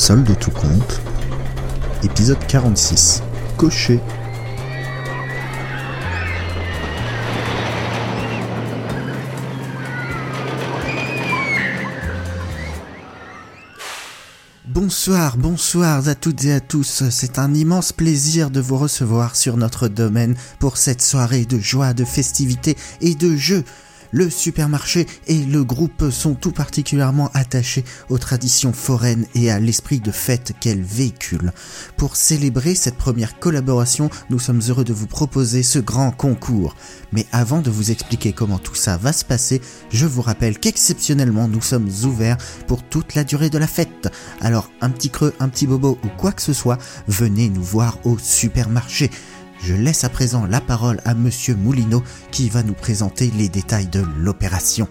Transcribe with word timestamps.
Solde 0.00 0.34
tout 0.38 0.50
compte. 0.50 0.98
Épisode 2.02 2.38
46. 2.48 3.22
Cocher. 3.58 4.00
Bonsoir, 14.64 15.36
bonsoir 15.36 16.08
à 16.08 16.14
toutes 16.14 16.46
et 16.46 16.54
à 16.54 16.60
tous. 16.60 17.02
C'est 17.10 17.38
un 17.38 17.52
immense 17.52 17.92
plaisir 17.92 18.50
de 18.50 18.60
vous 18.60 18.78
recevoir 18.78 19.36
sur 19.36 19.58
notre 19.58 19.88
domaine 19.88 20.34
pour 20.58 20.78
cette 20.78 21.02
soirée 21.02 21.44
de 21.44 21.58
joie, 21.58 21.92
de 21.92 22.06
festivité 22.06 22.74
et 23.02 23.14
de 23.14 23.36
jeux 23.36 23.64
le 24.10 24.30
supermarché 24.30 25.06
et 25.26 25.38
le 25.38 25.64
groupe 25.64 26.10
sont 26.10 26.34
tout 26.34 26.52
particulièrement 26.52 27.30
attachés 27.34 27.84
aux 28.08 28.18
traditions 28.18 28.72
foraines 28.72 29.26
et 29.34 29.50
à 29.50 29.60
l'esprit 29.60 30.00
de 30.00 30.10
fête 30.10 30.52
qu'elles 30.60 30.82
véhiculent. 30.82 31.52
Pour 31.96 32.16
célébrer 32.16 32.74
cette 32.74 32.96
première 32.96 33.38
collaboration, 33.38 34.10
nous 34.30 34.38
sommes 34.38 34.62
heureux 34.68 34.84
de 34.84 34.92
vous 34.92 35.06
proposer 35.06 35.62
ce 35.62 35.78
grand 35.78 36.10
concours. 36.10 36.76
Mais 37.12 37.26
avant 37.32 37.60
de 37.60 37.70
vous 37.70 37.90
expliquer 37.90 38.32
comment 38.32 38.58
tout 38.58 38.74
ça 38.74 38.96
va 38.96 39.12
se 39.12 39.24
passer, 39.24 39.60
je 39.90 40.06
vous 40.06 40.22
rappelle 40.22 40.58
qu'exceptionnellement 40.58 41.48
nous 41.48 41.62
sommes 41.62 41.90
ouverts 42.04 42.38
pour 42.66 42.82
toute 42.82 43.14
la 43.14 43.24
durée 43.24 43.50
de 43.50 43.58
la 43.58 43.66
fête. 43.66 44.08
Alors 44.40 44.70
un 44.80 44.90
petit 44.90 45.10
creux, 45.10 45.34
un 45.40 45.48
petit 45.48 45.66
bobo 45.66 45.98
ou 46.04 46.08
quoi 46.16 46.32
que 46.32 46.42
ce 46.42 46.52
soit, 46.52 46.78
venez 47.08 47.48
nous 47.48 47.62
voir 47.62 47.98
au 48.04 48.18
supermarché. 48.18 49.10
Je 49.62 49.74
laisse 49.74 50.04
à 50.04 50.08
présent 50.08 50.46
la 50.46 50.60
parole 50.60 51.00
à 51.04 51.14
Monsieur 51.14 51.54
Moulineau 51.54 52.02
qui 52.30 52.48
va 52.48 52.62
nous 52.62 52.72
présenter 52.72 53.30
les 53.36 53.48
détails 53.48 53.88
de 53.88 54.02
l'opération. 54.18 54.88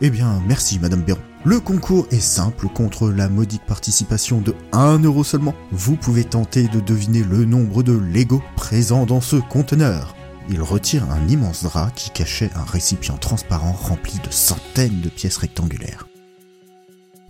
Eh 0.00 0.10
bien, 0.10 0.40
merci 0.46 0.78
Madame 0.78 1.02
Béron. 1.02 1.20
Le 1.44 1.58
concours 1.58 2.06
est 2.12 2.20
simple 2.20 2.68
contre 2.68 3.10
la 3.10 3.28
modique 3.28 3.66
participation 3.66 4.40
de 4.40 4.54
1 4.72 5.00
euro 5.00 5.24
seulement. 5.24 5.54
Vous 5.72 5.96
pouvez 5.96 6.22
tenter 6.22 6.68
de 6.68 6.78
deviner 6.78 7.24
le 7.24 7.44
nombre 7.44 7.82
de 7.82 7.92
Lego 7.92 8.40
présents 8.54 9.06
dans 9.06 9.20
ce 9.20 9.36
conteneur. 9.36 10.14
Il 10.48 10.62
retire 10.62 11.10
un 11.10 11.26
immense 11.26 11.64
drap 11.64 11.90
qui 11.94 12.10
cachait 12.10 12.50
un 12.54 12.64
récipient 12.64 13.16
transparent 13.16 13.72
rempli 13.72 14.18
de 14.24 14.30
centaines 14.30 15.00
de 15.00 15.08
pièces 15.08 15.36
rectangulaires. 15.36 16.06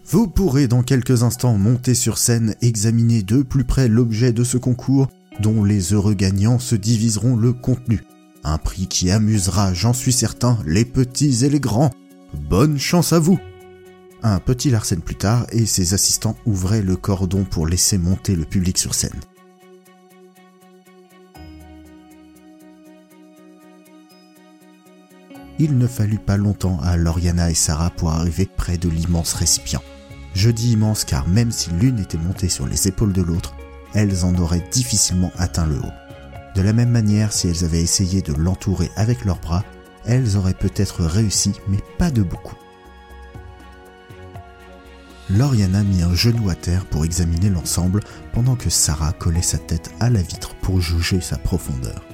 Vous 0.06 0.28
pourrez 0.28 0.68
dans 0.68 0.82
quelques 0.82 1.22
instants 1.22 1.56
monter 1.56 1.94
sur 1.94 2.18
scène, 2.18 2.54
examiner 2.60 3.22
de 3.22 3.42
plus 3.42 3.64
près 3.64 3.88
l'objet 3.88 4.32
de 4.32 4.44
ce 4.44 4.58
concours 4.58 5.08
dont 5.40 5.64
les 5.64 5.92
heureux 5.92 6.14
gagnants 6.14 6.58
se 6.58 6.74
diviseront 6.74 7.36
le 7.36 7.52
contenu. 7.52 8.02
Un 8.44 8.58
prix 8.58 8.88
qui 8.88 9.10
amusera, 9.10 9.72
j'en 9.72 9.92
suis 9.92 10.12
certain, 10.12 10.58
les 10.66 10.84
petits 10.84 11.44
et 11.44 11.48
les 11.48 11.60
grands. 11.60 11.90
Bonne 12.34 12.78
chance 12.78 13.12
à 13.12 13.18
vous 13.18 13.38
Un 14.22 14.38
petit 14.38 14.70
Larsen 14.70 15.00
plus 15.00 15.16
tard, 15.16 15.46
et 15.52 15.66
ses 15.66 15.94
assistants 15.94 16.36
ouvraient 16.46 16.82
le 16.82 16.96
cordon 16.96 17.44
pour 17.44 17.66
laisser 17.66 17.98
monter 17.98 18.34
le 18.34 18.44
public 18.44 18.78
sur 18.78 18.94
scène. 18.94 19.20
Il 25.58 25.78
ne 25.78 25.86
fallut 25.86 26.18
pas 26.18 26.36
longtemps 26.36 26.80
à 26.82 26.96
Loriana 26.96 27.50
et 27.50 27.54
Sarah 27.54 27.90
pour 27.90 28.10
arriver 28.10 28.46
près 28.46 28.78
de 28.78 28.88
l'immense 28.88 29.34
récipient. 29.34 29.82
Je 30.34 30.50
dis 30.50 30.72
immense 30.72 31.04
car 31.04 31.28
même 31.28 31.52
si 31.52 31.70
l'une 31.70 32.00
était 32.00 32.18
montée 32.18 32.48
sur 32.48 32.66
les 32.66 32.88
épaules 32.88 33.12
de 33.12 33.22
l'autre, 33.22 33.54
elles 33.94 34.24
en 34.24 34.34
auraient 34.36 34.64
difficilement 34.70 35.32
atteint 35.38 35.66
le 35.66 35.78
haut. 35.78 35.92
De 36.54 36.62
la 36.62 36.72
même 36.72 36.90
manière, 36.90 37.32
si 37.32 37.48
elles 37.48 37.64
avaient 37.64 37.82
essayé 37.82 38.20
de 38.22 38.32
l'entourer 38.34 38.90
avec 38.96 39.24
leurs 39.24 39.40
bras, 39.40 39.64
elles 40.04 40.36
auraient 40.36 40.54
peut-être 40.54 41.04
réussi, 41.04 41.52
mais 41.68 41.78
pas 41.98 42.10
de 42.10 42.22
beaucoup. 42.22 42.56
Lauriana 45.30 45.82
mit 45.82 46.02
un 46.02 46.14
genou 46.14 46.50
à 46.50 46.54
terre 46.54 46.84
pour 46.84 47.04
examiner 47.04 47.48
l'ensemble 47.48 48.00
pendant 48.32 48.56
que 48.56 48.68
Sarah 48.68 49.12
collait 49.12 49.40
sa 49.40 49.58
tête 49.58 49.90
à 50.00 50.10
la 50.10 50.20
vitre 50.20 50.54
pour 50.56 50.80
juger 50.80 51.20
sa 51.20 51.38
profondeur. 51.38 52.04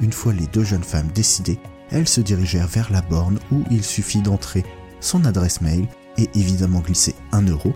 Une 0.00 0.12
fois 0.12 0.32
les 0.32 0.46
deux 0.46 0.62
jeunes 0.62 0.84
femmes 0.84 1.10
décidées, 1.12 1.58
elles 1.90 2.08
se 2.08 2.20
dirigèrent 2.20 2.68
vers 2.68 2.92
la 2.92 3.02
borne 3.02 3.38
où 3.50 3.64
il 3.70 3.82
suffit 3.82 4.22
d'entrer 4.22 4.64
son 5.00 5.24
adresse 5.24 5.60
mail 5.60 5.86
et 6.18 6.28
évidemment 6.34 6.80
glisser 6.80 7.14
un 7.32 7.42
euro 7.42 7.74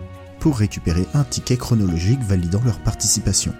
récupérer 0.50 1.06
un 1.14 1.24
ticket 1.24 1.56
chronologique 1.56 2.22
validant 2.22 2.62
leur 2.64 2.78
participation. 2.78 3.52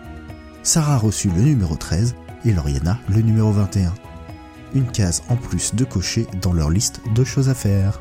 Sarah 0.63 0.99
reçut 0.99 1.31
le 1.31 1.43
numéro 1.43 1.77
13 1.77 2.15
et 2.45 2.53
Lauriana 2.53 2.99
le 3.09 3.23
numéro 3.23 3.51
21. 3.53 3.95
Une 4.75 4.91
case 4.91 5.23
en 5.29 5.37
plus 5.37 5.75
de 5.75 5.85
cocher 5.85 6.27
dans 6.43 6.53
leur 6.53 6.71
liste 6.71 7.01
de 7.15 7.25
choses 7.25 7.49
à 7.49 7.55
faire. 7.55 8.01